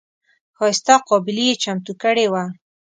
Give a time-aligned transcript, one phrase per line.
[0.57, 2.43] ښایسته قابلي یې چمتو کړې وه.